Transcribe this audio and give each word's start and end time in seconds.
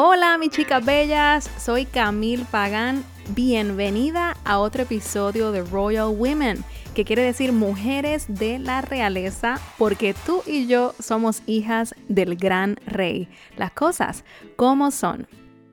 Hola 0.00 0.38
mis 0.38 0.50
chicas 0.50 0.84
bellas, 0.84 1.50
soy 1.58 1.84
Camille 1.84 2.44
Pagán. 2.52 3.02
Bienvenida 3.34 4.36
a 4.44 4.60
otro 4.60 4.84
episodio 4.84 5.50
de 5.50 5.64
Royal 5.64 6.14
Women, 6.16 6.62
que 6.94 7.04
quiere 7.04 7.22
decir 7.22 7.50
mujeres 7.50 8.26
de 8.28 8.60
la 8.60 8.80
realeza, 8.80 9.58
porque 9.76 10.14
tú 10.24 10.44
y 10.46 10.68
yo 10.68 10.94
somos 11.00 11.42
hijas 11.46 11.96
del 12.06 12.36
gran 12.36 12.76
rey. 12.86 13.28
Las 13.56 13.72
cosas 13.72 14.24
como 14.54 14.92
son. 14.92 15.26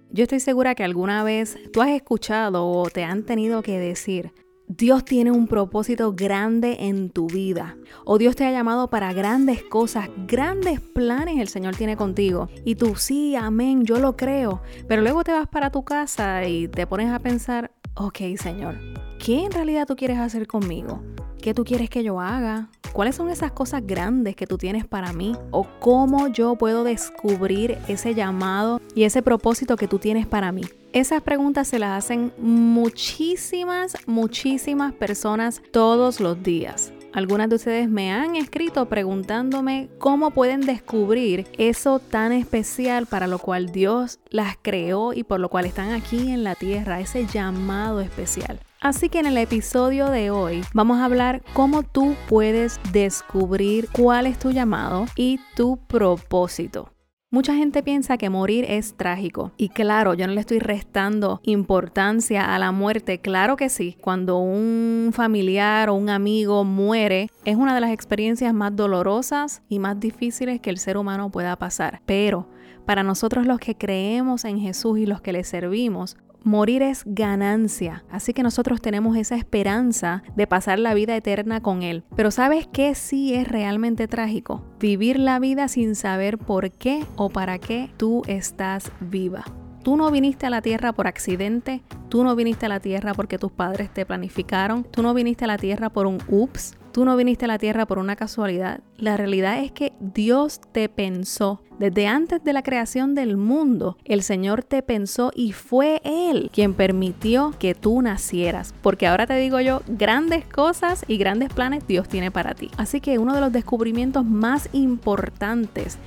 Yo 0.10 0.24
estoy 0.24 0.40
segura 0.40 0.74
que 0.74 0.84
alguna 0.84 1.24
vez 1.24 1.60
tú 1.72 1.84
has 1.84 1.90
escuchado 1.90 2.66
o 2.66 2.90
te 2.90 3.04
han 3.04 3.26
tenido 3.26 3.62
que 3.62 3.78
decir, 3.78 4.32
Dios 4.68 5.06
tiene 5.06 5.32
un 5.32 5.48
propósito 5.48 6.14
grande 6.14 6.78
en 6.88 7.12
tu 7.12 7.28
vida. 7.28 7.78
O 8.04 8.18
Dios 8.18 8.36
te 8.36 8.46
ha 8.46 8.52
llamado 8.52 8.90
para 8.90 9.14
grandes 9.14 9.64
cosas, 9.64 10.10
grandes 10.28 10.80
planes 10.80 11.40
el 11.40 11.48
Señor 11.48 11.76
tiene 11.76 11.96
contigo. 11.96 12.50
Y 12.64 12.76
tú 12.76 12.96
sí, 12.96 13.36
amén, 13.36 13.86
yo 13.86 14.00
lo 14.00 14.18
creo. 14.18 14.62
Pero 14.88 15.04
luego 15.04 15.24
te 15.24 15.32
vas 15.32 15.48
para 15.48 15.70
tu 15.70 15.84
casa 15.84 16.46
y 16.46 16.68
te 16.68 16.88
pones 16.88 17.12
a 17.12 17.20
pensar, 17.20 17.72
ok 17.96 18.20
Señor, 18.38 18.80
¿qué 19.24 19.46
en 19.46 19.52
realidad 19.52 19.86
tú 19.86 19.96
quieres 19.96 20.18
hacer 20.18 20.48
conmigo? 20.48 21.04
¿Qué 21.42 21.54
tú 21.54 21.64
quieres 21.64 21.90
que 21.90 22.04
yo 22.04 22.20
haga? 22.20 22.70
¿Cuáles 22.96 23.18
son 23.18 23.30
esas 23.30 23.52
cosas 23.52 23.86
grandes 23.86 24.38
que 24.38 24.48
tú 24.48 24.58
tienes 24.58 24.88
para 24.88 25.12
mí? 25.12 25.36
¿O 25.52 25.68
cómo 25.82 26.30
yo 26.30 26.56
puedo 26.56 26.86
descubrir 26.86 27.78
ese 27.90 28.16
llamado 28.16 28.80
y 28.96 29.04
ese 29.04 29.22
propósito 29.22 29.76
que 29.76 29.90
tú 29.90 30.00
tienes 30.00 30.26
para 30.26 30.54
mí? 30.54 30.62
Esas 30.94 31.22
preguntas 31.22 31.68
se 31.68 31.78
las 31.78 32.06
hacen 32.06 32.32
muchísimas, 32.38 33.98
muchísimas 34.06 34.94
personas 34.94 35.62
todos 35.72 36.22
los 36.22 36.42
días. 36.42 36.94
Algunas 37.16 37.48
de 37.48 37.56
ustedes 37.56 37.90
me 37.90 38.12
han 38.12 38.36
escrito 38.36 38.88
preguntándome 38.88 39.88
cómo 40.00 40.32
pueden 40.32 40.60
descubrir 40.60 41.48
eso 41.58 42.00
tan 42.00 42.34
especial 42.34 43.06
para 43.06 43.26
lo 43.26 43.40
cual 43.40 43.72
Dios 43.72 44.20
las 44.30 44.58
creó 44.62 45.14
y 45.14 45.24
por 45.24 45.40
lo 45.40 45.48
cual 45.48 45.64
están 45.64 45.94
aquí 45.94 46.34
en 46.34 46.44
la 46.44 46.56
tierra, 46.56 47.00
ese 47.00 47.26
llamado 47.26 48.02
especial. 48.02 48.60
Así 48.82 49.08
que 49.08 49.20
en 49.20 49.28
el 49.28 49.38
episodio 49.38 50.10
de 50.10 50.30
hoy 50.30 50.66
vamos 50.74 50.98
a 50.98 51.06
hablar 51.06 51.42
cómo 51.54 51.84
tú 51.84 52.18
puedes 52.28 52.82
descubrir 52.92 53.88
cuál 53.94 54.28
es 54.28 54.38
tu 54.38 54.52
llamado 54.52 55.06
y 55.16 55.40
tu 55.56 55.78
propósito. 55.88 56.95
Mucha 57.32 57.56
gente 57.56 57.84
piensa 57.84 58.18
que 58.18 58.30
morir 58.30 58.66
es 58.70 58.96
trágico. 58.96 59.52
Y 59.58 59.70
claro, 59.70 60.14
yo 60.14 60.28
no 60.28 60.34
le 60.34 60.40
estoy 60.40 60.60
restando 60.60 61.42
importancia 61.44 62.54
a 62.54 62.60
la 62.60 62.72
muerte. 62.72 63.20
Claro 63.20 63.58
que 63.58 63.70
sí. 63.70 63.98
Cuando 64.00 64.38
un 64.38 65.10
familiar 65.12 65.90
o 65.90 65.96
un 65.96 66.10
amigo 66.10 66.64
muere, 66.64 67.30
es 67.44 67.58
una 67.58 67.76
de 67.76 67.82
las 67.82 67.92
experiencias 67.92 68.54
más 68.54 68.76
dolorosas 68.76 69.64
y 69.68 69.80
más 69.80 70.00
difíciles 70.00 70.62
que 70.62 70.70
el 70.70 70.78
ser 70.78 70.98
humano 70.98 71.30
pueda 71.32 71.56
pasar. 71.58 72.02
Pero 72.06 72.48
para 72.86 73.02
nosotros 73.02 73.48
los 73.48 73.60
que 73.60 73.76
creemos 73.76 74.46
en 74.46 74.60
Jesús 74.60 75.00
y 75.00 75.08
los 75.08 75.20
que 75.20 75.34
le 75.34 75.44
servimos, 75.44 76.18
Morir 76.46 76.84
es 76.84 77.02
ganancia, 77.08 78.06
así 78.12 78.32
que 78.32 78.44
nosotros 78.44 78.80
tenemos 78.80 79.18
esa 79.18 79.36
esperanza 79.36 80.22
de 80.36 80.46
pasar 80.46 80.78
la 80.78 80.94
vida 80.94 81.16
eterna 81.16 81.60
con 81.60 81.82
Él. 81.82 82.04
Pero 82.16 82.30
¿sabes 82.30 82.68
qué 82.72 82.94
sí 82.94 83.34
es 83.34 83.48
realmente 83.48 84.08
trágico? 84.08 84.64
Vivir 84.80 85.18
la 85.18 85.40
vida 85.40 85.68
sin 85.68 85.96
saber 85.96 86.38
por 86.38 86.70
qué 86.70 87.04
o 87.16 87.32
para 87.32 87.58
qué 87.58 87.90
tú 87.98 88.22
estás 88.28 88.92
viva. 89.00 89.44
Tú 89.86 89.98
no 89.98 90.10
viniste 90.10 90.48
a 90.48 90.50
la 90.50 90.64
tierra 90.64 90.94
por 90.94 91.06
accidente, 91.06 91.84
tú 92.10 92.24
no 92.24 92.36
viniste 92.36 92.66
a 92.66 92.70
la 92.70 92.80
tierra 92.80 93.14
porque 93.14 93.38
tus 93.38 93.52
padres 93.52 93.94
te 93.94 94.04
planificaron, 94.04 94.84
tú 94.84 95.04
no 95.04 95.14
viniste 95.14 95.44
a 95.44 95.48
la 95.48 95.60
tierra 95.60 95.92
por 95.92 96.08
un 96.08 96.18
ups, 96.28 96.76
Tú 96.96 97.04
no 97.04 97.18
viniste 97.18 97.44
a 97.44 97.50
la 97.50 97.58
tierra 97.58 97.86
por 97.86 98.00
una 98.00 98.16
casualidad. 98.16 98.80
La 98.96 99.18
realidad 99.18 99.62
es 99.62 99.74
que 99.74 99.92
Dios 100.00 100.62
te 100.72 100.88
pensó. 100.88 101.62
Desde 101.78 102.08
antes 102.08 102.42
de 102.42 102.54
la 102.54 102.64
creación 102.64 103.16
del 103.16 103.36
mundo, 103.36 103.98
el 104.06 104.24
Señor 104.24 104.64
te 104.64 104.82
pensó 104.82 105.34
y 105.36 105.52
fue 105.52 106.02
Él 106.06 106.50
quien 106.54 106.74
permitió 106.74 107.54
que 107.60 107.76
tú 107.76 108.02
nacieras. 108.02 108.74
Porque 108.82 109.08
ahora 109.08 109.28
te 109.28 109.36
digo 109.36 109.60
yo, 109.60 109.82
grandes 109.90 110.46
cosas 110.46 111.04
y 111.06 111.18
grandes 111.18 111.54
planes 111.54 111.86
Dios 111.86 112.08
tiene 112.08 112.32
para 112.32 112.54
ti. 112.54 112.72
Así 112.78 113.02
que 113.02 113.20
uno 113.20 113.36
de 113.36 113.42
los 113.42 113.52
descubrimientos 113.52 114.24
más 114.24 114.70
importantes 114.72 115.98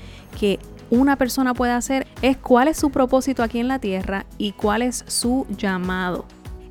que 0.41 0.59
una 0.91 1.17
persona 1.17 1.55
puede 1.55 1.73
hacer 1.73 2.07
es 2.23 2.37
cuál 2.37 2.69
es 2.69 2.77
su 2.77 2.91
propósito 2.91 3.43
aquí 3.43 3.59
en 3.59 3.69
la 3.69 3.79
tierra 3.79 4.27
y 4.39 4.53
cuál 4.53 4.83
es 4.83 5.05
su 5.07 5.47
llamado. 5.57 6.25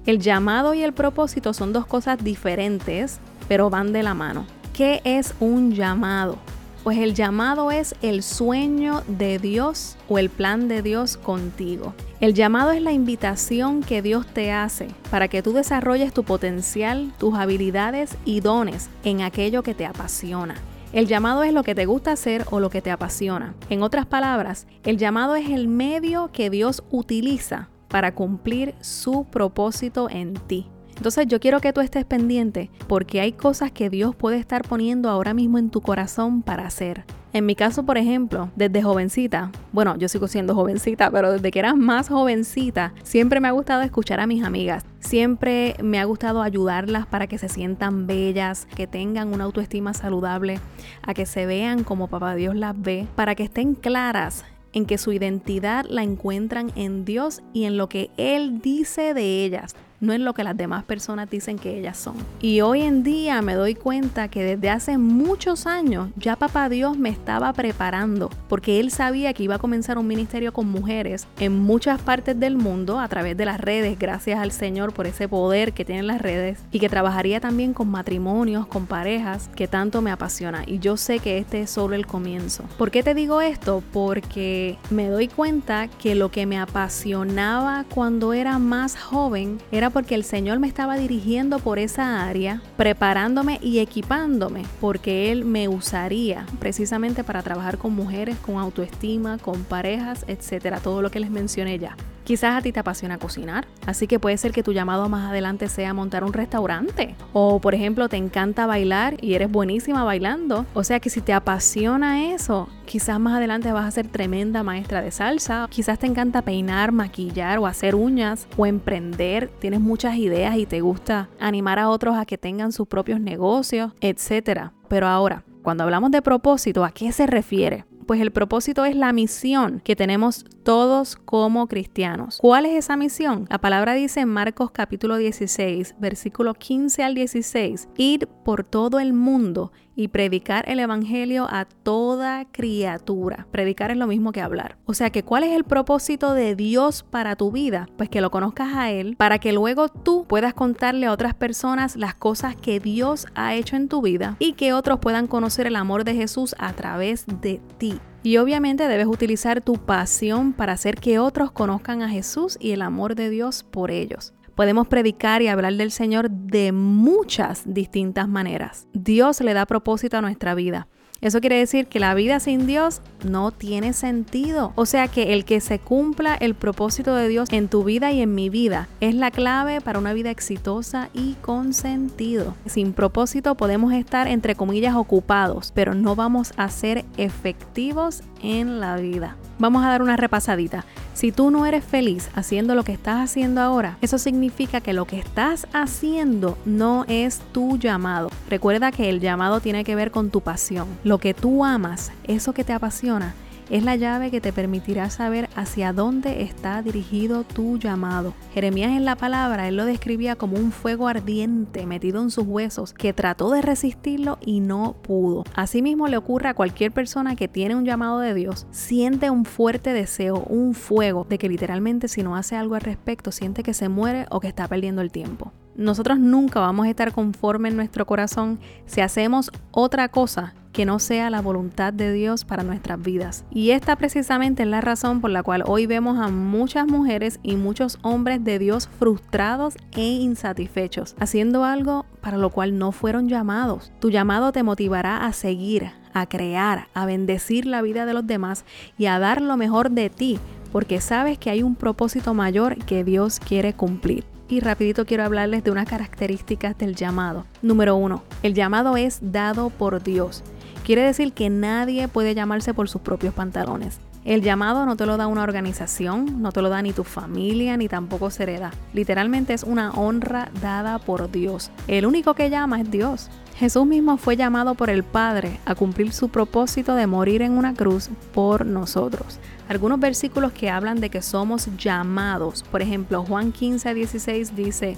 El 0.06 0.20
llamado 0.20 0.74
y 0.74 0.84
el 0.84 0.94
propósito 0.94 1.54
son 1.54 1.74
dos 1.74 1.86
cosas 1.86 2.24
diferentes 2.24 3.20
pero 3.48 3.70
van 3.70 3.94
de 3.94 4.04
la 4.04 4.14
mano. 4.14 4.46
¿Qué 4.74 5.02
es 5.04 5.34
un 5.40 5.74
llamado? 5.74 6.38
Pues 6.84 7.00
el 7.00 7.16
llamado 7.16 7.72
es 7.72 7.96
el 8.02 8.24
sueño 8.24 9.04
de 9.08 9.40
Dios 9.40 9.98
o 10.08 10.20
el 10.20 10.30
plan 10.30 10.68
de 10.68 10.82
Dios 10.82 11.18
contigo. 11.18 11.94
El 12.22 12.34
llamado 12.34 12.72
es 12.72 12.82
la 12.82 12.94
invitación 12.94 13.82
que 13.82 14.02
Dios 14.02 14.26
te 14.26 14.52
hace 14.52 14.88
para 15.12 15.28
que 15.28 15.42
tú 15.42 15.52
desarrolles 15.52 16.14
tu 16.14 16.24
potencial, 16.24 17.12
tus 17.18 17.36
habilidades 17.36 18.16
y 18.24 18.40
dones 18.40 18.90
en 19.04 19.22
aquello 19.22 19.64
que 19.64 19.74
te 19.74 19.86
apasiona. 19.86 20.56
El 20.94 21.08
llamado 21.08 21.44
es 21.44 21.54
lo 21.54 21.64
que 21.64 21.76
te 21.76 21.86
gusta 21.86 22.14
hacer 22.14 22.46
o 22.50 22.60
lo 22.60 22.70
que 22.70 22.82
te 22.82 22.92
apasiona. 22.92 23.56
En 23.70 23.84
otras 23.84 24.06
palabras, 24.06 24.68
el 24.84 24.98
llamado 24.98 25.36
es 25.36 25.50
el 25.50 25.68
medio 25.68 26.30
que 26.32 26.50
Dios 26.50 26.84
utiliza 26.92 27.70
para 27.90 28.16
cumplir 28.16 28.74
su 28.82 29.26
propósito 29.26 30.10
en 30.10 30.34
ti. 30.34 30.68
Entonces 30.98 31.28
yo 31.28 31.40
quiero 31.40 31.62
que 31.62 31.74
tú 31.74 31.82
estés 31.82 32.06
pendiente 32.06 32.70
porque 32.88 33.22
hay 33.22 33.32
cosas 33.32 33.72
que 33.72 33.90
Dios 33.90 34.16
puede 34.16 34.38
estar 34.38 34.64
poniendo 34.68 35.10
ahora 35.10 35.34
mismo 35.34 35.58
en 35.58 35.70
tu 35.70 35.82
corazón 35.82 36.42
para 36.42 36.66
hacer. 36.66 37.06
En 37.34 37.46
mi 37.46 37.56
caso, 37.56 37.84
por 37.84 38.00
ejemplo, 38.00 38.50
desde 38.56 38.82
jovencita, 38.82 39.52
bueno, 39.72 39.96
yo 39.98 40.08
sigo 40.08 40.28
siendo 40.28 40.56
jovencita, 40.56 41.12
pero 41.12 41.32
desde 41.32 41.52
que 41.52 41.60
era 41.60 41.76
más 41.76 42.10
jovencita, 42.10 42.94
siempre 43.04 43.40
me 43.40 43.48
ha 43.48 43.52
gustado 43.52 43.84
escuchar 43.84 44.20
a 44.20 44.26
mis 44.26 44.44
amigas. 44.44 44.86
Siempre 45.00 45.76
me 45.84 46.00
ha 46.00 46.06
gustado 46.06 46.42
ayudarlas 46.42 47.06
para 47.06 47.28
que 47.28 47.38
se 47.38 47.48
sientan 47.48 48.08
bellas, 48.08 48.66
que 48.76 48.88
tengan 48.88 49.34
una 49.34 49.44
autoestima 49.44 49.94
saludable, 49.94 50.60
a 51.04 51.14
que 51.14 51.28
se 51.28 51.46
vean 51.46 51.84
como 51.84 52.08
papá 52.08 52.34
Dios 52.34 52.56
las 52.56 52.80
ve, 52.82 53.08
para 53.16 53.36
que 53.36 53.44
estén 53.44 53.76
claras 53.76 54.44
en 54.74 54.86
que 54.86 54.98
su 54.98 55.12
identidad 55.12 55.86
la 55.88 56.04
encuentran 56.04 56.72
en 56.76 57.06
Dios 57.06 57.42
y 57.54 57.66
en 57.66 57.78
lo 57.78 57.88
que 57.88 58.10
Él 58.18 58.62
dice 58.62 59.14
de 59.14 59.46
ellas, 59.46 59.76
no 60.00 60.14
en 60.14 60.24
lo 60.24 60.34
que 60.34 60.44
las 60.44 60.56
demás 60.56 60.84
personas 60.84 61.30
dicen 61.30 61.58
que 61.58 61.78
ellas 61.78 61.98
son. 61.98 62.16
Y 62.42 62.62
hoy 62.62 62.82
en 62.82 63.04
día 63.04 63.42
me 63.42 63.56
doy 63.56 63.76
cuenta 63.76 64.28
que 64.28 64.44
desde 64.44 64.70
hace 64.70 64.98
muchos 64.98 65.66
años 65.66 66.10
ya 66.16 66.36
papá 66.36 66.70
Dios 66.70 66.98
me 66.98 67.10
estaba 67.10 67.52
preparando 67.54 68.30
porque 68.48 68.80
él 68.80 68.92
sabía 68.92 69.34
que 69.34 69.44
iba 69.44 69.56
a 69.56 69.60
comenzar 69.60 69.98
un 69.98 70.08
ministerio 70.08 70.54
con 70.54 70.68
mujeres 70.70 71.28
en 71.40 71.60
muchas 71.60 72.02
partes 72.02 72.40
del 72.40 72.58
mundo 72.58 73.00
a 73.00 73.08
través 73.08 73.36
de 73.38 73.46
las 73.46 73.60
redes, 73.60 73.98
gracias 73.98 74.40
al 74.40 74.52
Señor 74.52 74.94
por 74.94 75.08
ese 75.08 75.28
poder 75.28 75.74
que 75.74 75.86
tienen 75.86 76.08
las 76.08 76.22
redes 76.22 76.60
y 76.72 76.80
que 76.80 76.90
trabajaría 76.90 77.40
también 77.40 77.74
con 77.74 77.90
matrimonios, 77.90 78.68
con 78.68 78.86
parejas, 78.86 79.50
que 79.56 79.68
tanto 79.68 80.02
me 80.02 80.12
apasiona 80.12 80.64
y 80.66 80.80
yo 80.80 80.98
sé 80.98 81.20
que 81.20 81.38
este 81.38 81.62
es 81.62 81.70
solo 81.70 81.96
el 81.96 82.06
comienzo. 82.06 82.64
¿Por 82.78 82.92
qué 82.92 83.04
te 83.04 83.14
digo 83.14 83.42
esto? 83.42 83.84
Porque 83.92 84.78
me 84.90 85.10
doy 85.10 85.28
cuenta 85.28 85.88
que 85.88 86.16
lo 86.16 86.30
que 86.32 86.46
me 86.46 86.60
apasionaba 86.60 87.86
cuando 87.94 88.34
era 88.34 88.60
más 88.60 88.98
joven 88.98 89.60
era 89.72 89.87
porque 89.90 90.16
el 90.16 90.24
Señor 90.24 90.60
me 90.60 90.68
estaba 90.68 90.98
dirigiendo 90.98 91.60
por 91.60 91.80
esa 91.80 92.28
área, 92.28 92.62
preparándome 92.76 93.60
y 93.62 93.80
equipándome, 93.80 94.64
porque 94.82 95.32
Él 95.32 95.46
me 95.46 95.68
usaría 95.68 96.46
precisamente 96.60 97.24
para 97.24 97.44
trabajar 97.44 97.78
con 97.78 97.94
mujeres, 97.94 98.38
con 98.38 98.58
autoestima, 98.58 99.38
con 99.38 99.64
parejas, 99.64 100.26
etcétera, 100.28 100.80
todo 100.80 101.02
lo 101.02 101.12
que 101.12 101.20
les 101.20 101.30
mencioné 101.30 101.80
ya. 101.80 101.96
Quizás 102.28 102.58
a 102.58 102.62
ti 102.62 102.74
te 102.74 102.82
apasiona 102.82 103.18
cocinar, 103.20 103.70
así 103.86 104.06
que 104.06 104.20
puede 104.20 104.36
ser 104.36 104.52
que 104.52 104.62
tu 104.62 104.74
llamado 104.74 105.08
más 105.08 105.30
adelante 105.30 105.70
sea 105.70 105.94
montar 105.94 106.26
un 106.26 106.34
restaurante. 106.34 107.16
O 107.32 107.62
por 107.62 107.74
ejemplo, 107.74 108.10
te 108.10 108.18
encanta 108.18 108.66
bailar 108.66 109.16
y 109.24 109.36
eres 109.36 109.50
buenísima 109.50 110.04
bailando. 110.04 110.66
O 110.74 110.84
sea 110.84 111.00
que 111.00 111.10
si 111.10 111.22
te 111.22 111.32
apasiona 111.32 112.34
eso, 112.34 112.68
quizás 112.86 113.18
más 113.18 113.36
adelante 113.36 113.72
vas 113.72 113.86
a 113.86 113.92
ser 113.92 114.10
tremenda 114.10 114.62
maestra 114.62 115.02
de 115.02 115.12
salsa. 115.12 115.68
Quizás 115.70 116.00
te 116.00 116.08
encanta 116.08 116.42
peinar, 116.42 116.92
maquillar 116.92 117.60
o 117.60 117.66
hacer 117.66 117.96
uñas 117.96 118.50
o 118.58 118.66
emprender. 118.66 119.50
Tienes 119.62 119.80
muchas 119.80 120.18
ideas 120.18 120.58
y 120.58 120.66
te 120.66 120.82
gusta 120.82 121.30
animar 121.40 121.80
a 121.80 121.88
otros 121.88 122.18
a 122.18 122.26
que 122.26 122.38
tengan 122.38 122.74
sus 122.74 122.90
propios 122.90 123.22
negocios, 123.22 123.94
etc. 124.02 124.72
Pero 124.90 125.08
ahora, 125.08 125.46
cuando 125.64 125.86
hablamos 125.86 126.12
de 126.12 126.22
propósito, 126.22 126.84
¿a 126.84 126.92
qué 126.92 127.14
se 127.14 127.26
refiere? 127.26 127.86
Pues 128.08 128.22
el 128.22 128.32
propósito 128.32 128.86
es 128.86 128.96
la 128.96 129.12
misión 129.12 129.82
que 129.82 129.98
tenemos 129.98 130.46
todos 130.64 131.18
como 131.18 131.68
cristianos. 131.68 132.38
¿Cuál 132.40 132.66
es 132.66 132.86
esa 132.86 132.96
misión? 132.96 133.48
La 133.50 133.60
palabra 133.60 133.96
dice 133.96 134.22
en 134.22 134.30
Marcos 134.30 134.72
capítulo 134.72 135.18
16, 135.18 135.96
versículo 136.00 136.54
15 136.54 137.04
al 137.04 137.16
16, 137.16 137.90
ir 137.98 138.30
por 138.46 138.64
todo 138.64 139.02
el 139.02 139.12
mundo 139.12 139.74
y 139.98 140.10
predicar 140.10 140.64
el 140.70 140.80
Evangelio 140.80 141.48
a 141.50 141.66
toda 141.66 142.46
criatura. 142.46 143.48
Predicar 143.52 143.92
es 143.92 143.98
lo 143.98 144.08
mismo 144.08 144.32
que 144.32 144.42
hablar. 144.42 144.78
O 144.86 144.94
sea 144.94 145.10
que 145.10 145.24
¿cuál 145.24 145.44
es 145.44 145.54
el 145.54 145.66
propósito 145.66 146.34
de 146.34 146.56
Dios 146.56 147.04
para 147.04 147.36
tu 147.36 147.52
vida? 147.52 147.90
Pues 147.98 148.08
que 148.08 148.22
lo 148.22 148.32
conozcas 148.32 148.76
a 148.76 148.92
Él 148.92 149.16
para 149.18 149.40
que 149.40 149.52
luego 149.52 149.90
tú 149.90 150.26
puedas 150.26 150.54
contarle 150.54 151.08
a 151.08 151.12
otras 151.12 151.34
personas 151.34 151.96
las 151.96 152.14
cosas 152.14 152.56
que 152.56 152.80
Dios 152.80 153.26
ha 153.34 153.56
hecho 153.56 153.76
en 153.76 153.90
tu 153.90 154.04
vida 154.04 154.38
y 154.38 154.54
que 154.54 154.72
otros 154.72 155.00
puedan 155.00 155.26
conocer 155.26 155.66
el 155.66 155.76
amor 155.76 156.04
de 156.04 156.14
Jesús 156.14 156.56
a 156.60 156.74
través 156.74 157.26
de 157.42 157.60
ti. 157.80 158.00
Y 158.22 158.38
obviamente 158.38 158.88
debes 158.88 159.08
utilizar 159.08 159.62
tu 159.62 159.74
pasión 159.74 160.54
para 160.54 160.74
hacer 160.74 161.00
que 161.00 161.18
otros 161.18 161.52
conozcan 161.52 162.04
a 162.04 162.10
Jesús 162.10 162.58
y 162.60 162.72
el 162.72 162.84
amor 162.84 163.16
de 163.16 163.30
Dios 163.30 163.64
por 163.64 163.90
ellos. 163.90 164.34
Podemos 164.58 164.88
predicar 164.88 165.44
y 165.44 165.50
hablar 165.50 165.76
del 165.76 165.92
Señor 165.92 166.32
de 166.32 166.72
muchas 166.72 167.62
distintas 167.68 168.28
maneras. 168.28 168.88
Dios 168.92 169.40
le 169.42 169.54
da 169.54 169.68
propósito 169.68 170.18
a 170.18 170.22
nuestra 170.22 170.56
vida. 170.56 170.88
Eso 171.22 171.42
quiere 171.42 171.60
decir 171.60 171.86
que 171.86 172.00
la 172.00 172.16
vida 172.16 172.40
sin 172.40 172.66
Dios 172.66 173.04
no 173.24 173.52
tiene 173.52 173.94
sentido. 173.94 174.74
O 174.74 174.88
sea 174.88 175.10
que 175.10 175.34
el 175.34 175.46
que 175.46 175.62
se 175.62 175.78
cumpla 175.78 176.34
el 176.34 176.56
propósito 176.56 177.14
de 177.14 177.28
Dios 177.28 177.50
en 177.52 177.68
tu 177.68 177.84
vida 177.84 178.12
y 178.12 178.24
en 178.24 178.34
mi 178.34 178.50
vida 178.50 178.88
es 179.00 179.14
la 179.14 179.30
clave 179.30 179.80
para 179.80 180.00
una 180.00 180.14
vida 180.14 180.32
exitosa 180.32 181.10
y 181.14 181.34
con 181.36 181.76
sentido. 181.76 182.56
Sin 182.66 182.94
propósito 182.94 183.54
podemos 183.54 183.94
estar 183.94 184.28
entre 184.28 184.56
comillas 184.56 184.96
ocupados, 184.96 185.72
pero 185.76 185.94
no 185.94 186.16
vamos 186.16 186.54
a 186.58 186.68
ser 186.70 187.06
efectivos 187.18 188.24
en 188.42 188.80
la 188.80 188.96
vida. 188.98 189.38
Vamos 189.60 189.84
a 189.84 189.90
dar 189.90 190.02
una 190.02 190.18
repasadita. 190.18 190.86
Si 191.14 191.32
tú 191.32 191.50
no 191.50 191.66
eres 191.66 191.84
feliz 191.84 192.30
haciendo 192.36 192.76
lo 192.76 192.84
que 192.84 192.92
estás 192.92 193.24
haciendo 193.24 193.62
ahora, 193.62 193.98
eso 194.02 194.20
significa 194.20 194.82
que 194.82 194.94
lo 194.94 195.06
que 195.06 195.18
estás 195.18 195.68
haciendo 195.74 196.58
no 196.66 197.06
es 197.08 197.42
tu 197.54 197.78
llamado. 197.78 198.30
Recuerda 198.50 198.92
que 198.92 199.10
el 199.10 199.20
llamado 199.20 199.60
tiene 199.60 199.84
que 199.84 199.96
ver 199.96 200.12
con 200.12 200.30
tu 200.30 200.42
pasión. 200.42 200.88
Lo 201.04 201.18
que 201.18 201.34
tú 201.34 201.66
amas, 201.66 202.12
eso 202.26 202.54
que 202.54 202.64
te 202.64 202.74
apasiona, 202.74 203.34
es 203.70 203.84
la 203.84 203.96
llave 203.96 204.32
que 204.32 204.42
te 204.42 204.54
permitirá 204.54 205.10
saber 205.10 205.50
hacia 205.56 205.94
dónde 205.94 206.44
está 206.44 206.82
dirigido 206.82 207.44
tu 207.44 207.78
llamado. 207.78 208.34
Jeremías 208.54 208.92
en 208.92 209.06
la 209.06 209.16
palabra, 209.16 209.68
él 209.68 209.76
lo 209.76 209.86
describía 209.86 210.36
como 210.36 210.58
un 210.58 210.72
fuego 210.72 211.08
ardiente 211.08 211.86
metido 211.86 212.22
en 212.22 212.32
sus 212.32 212.46
huesos 212.46 212.94
que 212.94 213.14
trató 213.14 213.52
de 213.52 213.62
resistirlo 213.62 214.38
y 214.42 214.60
no 214.60 214.96
pudo. 215.02 215.44
Asimismo 215.56 216.08
le 216.08 216.18
ocurre 216.18 216.50
a 216.50 216.54
cualquier 216.54 216.92
persona 216.92 217.36
que 217.36 217.48
tiene 217.48 217.76
un 217.76 217.86
llamado 217.86 218.20
de 218.20 218.34
Dios, 218.34 218.68
siente 218.72 219.30
un 219.30 219.46
fuerte 219.46 219.94
deseo, 219.94 220.44
un 220.44 220.74
fuego 220.74 221.26
de 221.30 221.38
que 221.38 221.50
literalmente 221.50 222.08
si 222.08 222.24
no 222.24 222.36
hace 222.36 222.56
algo 222.56 222.76
al 222.76 222.82
respecto 222.82 223.32
siente 223.32 223.64
que 223.64 223.74
se 223.74 223.90
muere 223.90 224.26
o 224.30 224.40
que 224.40 224.48
está 224.48 224.68
perdiendo 224.68 225.02
el 225.02 225.12
tiempo. 225.12 225.52
Nosotros 225.76 226.18
nunca 226.18 226.60
vamos 226.60 226.88
a 226.88 226.90
estar 226.90 227.14
conformes 227.14 227.72
en 227.72 227.78
nuestro 227.78 228.06
corazón 228.08 228.60
si 228.86 229.02
hacemos 229.02 229.52
otra 229.72 230.10
cosa 230.10 230.56
que 230.78 230.86
no 230.86 231.00
sea 231.00 231.32
la 231.32 231.42
voluntad 231.42 231.92
de 231.92 232.14
Dios 232.14 232.46
para 232.46 232.62
nuestras 232.62 233.02
vidas. 233.02 233.46
Y 233.50 233.72
esta 233.72 233.96
precisamente 233.96 234.62
es 234.62 234.70
la 234.70 234.80
razón 234.80 235.22
por 235.22 235.32
la 235.32 235.42
cual 235.42 235.64
hoy 235.66 235.88
vemos 235.88 236.20
a 236.20 236.28
muchas 236.28 236.86
mujeres 236.86 237.40
y 237.42 237.56
muchos 237.56 237.98
hombres 238.04 238.44
de 238.44 238.60
Dios 238.60 238.88
frustrados 239.00 239.74
e 239.94 240.06
insatisfechos, 240.08 241.16
haciendo 241.20 241.64
algo 241.64 242.06
para 242.22 242.38
lo 242.38 242.52
cual 242.52 242.78
no 242.78 242.92
fueron 242.92 243.28
llamados. 243.28 243.92
Tu 244.00 244.12
llamado 244.12 244.52
te 244.52 244.62
motivará 244.62 245.26
a 245.26 245.34
seguir, 245.34 245.90
a 246.14 246.28
crear, 246.28 246.90
a 246.94 247.08
bendecir 247.08 247.66
la 247.66 247.82
vida 247.82 248.06
de 248.06 248.14
los 248.14 248.28
demás 248.28 248.64
y 249.00 249.08
a 249.08 249.18
dar 249.18 249.42
lo 249.42 249.58
mejor 249.58 249.90
de 249.90 250.12
ti, 250.12 250.38
porque 250.72 251.02
sabes 251.02 251.40
que 251.40 251.50
hay 251.50 251.64
un 251.64 251.74
propósito 251.74 252.36
mayor 252.36 252.78
que 252.86 253.04
Dios 253.04 253.40
quiere 253.40 253.74
cumplir 253.74 254.26
y 254.48 254.60
rapidito 254.60 255.06
quiero 255.06 255.24
hablarles 255.24 255.64
de 255.64 255.72
unas 255.72 255.90
características 255.90 256.78
del 256.78 256.96
llamado. 256.96 257.46
Número 257.62 257.96
uno, 257.96 258.24
el 258.44 258.54
llamado 258.54 258.96
es 258.96 259.20
dado 259.22 259.70
por 259.72 260.04
Dios. 260.04 260.44
Quiere 260.88 261.02
decir 261.02 261.34
que 261.34 261.50
nadie 261.50 262.08
puede 262.08 262.34
llamarse 262.34 262.74
por 262.74 262.88
sus 262.88 263.02
propios 263.02 263.34
pantalones. 263.34 264.00
El 264.24 264.42
llamado 264.42 264.86
no 264.86 264.96
te 264.96 265.06
lo 265.06 265.18
da 265.18 265.28
una 265.28 265.44
organización, 265.44 266.42
no 266.42 266.54
te 266.54 266.62
lo 266.62 266.70
da 266.70 266.82
ni 266.82 266.94
tu 266.94 267.04
familia, 267.04 267.76
ni 267.76 267.90
tampoco 267.90 268.30
se 268.30 268.44
hereda. 268.44 268.72
Literalmente 268.94 269.54
es 269.54 269.64
una 269.64 269.92
honra 269.92 270.50
dada 270.62 270.98
por 270.98 271.30
Dios. 271.30 271.72
El 271.90 272.06
único 272.06 272.36
que 272.36 272.50
llama 272.50 272.80
es 272.80 272.90
Dios. 272.90 273.30
Jesús 273.58 273.86
mismo 273.86 274.16
fue 274.16 274.38
llamado 274.38 274.76
por 274.76 274.90
el 274.90 275.04
Padre 275.04 275.60
a 275.66 275.76
cumplir 275.76 276.14
su 276.14 276.30
propósito 276.30 276.96
de 276.96 277.06
morir 277.06 277.42
en 277.42 277.58
una 277.58 277.74
cruz 277.74 278.10
por 278.34 278.66
nosotros. 278.66 279.40
Algunos 279.68 280.00
versículos 280.00 280.54
que 280.54 280.70
hablan 280.70 281.02
de 281.02 281.10
que 281.10 281.22
somos 281.22 281.68
llamados, 281.78 282.64
por 282.64 282.82
ejemplo 282.82 283.26
Juan 283.26 283.52
15 283.52 283.90
a 283.90 283.94
16 283.94 284.56
dice, 284.56 284.96